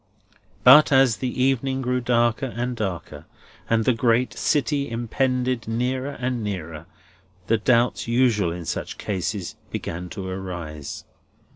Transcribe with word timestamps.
But 0.63 0.91
as 0.91 1.17
the 1.17 1.43
evening 1.43 1.83
grew 1.83 2.01
darker 2.01 2.47
and 2.47 2.75
darker, 2.75 3.27
and 3.69 3.85
the 3.85 3.93
great 3.93 4.33
city 4.33 4.89
impended 4.89 5.67
nearer 5.67 6.13
and 6.19 6.43
nearer, 6.43 6.87
the 7.45 7.59
doubts 7.59 8.07
usual 8.07 8.51
in 8.51 8.65
such 8.65 8.97
cases 8.97 9.55
began 9.69 10.09
to 10.09 10.27
arise. 10.27 11.05